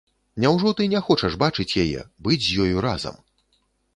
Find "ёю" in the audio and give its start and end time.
2.65-2.75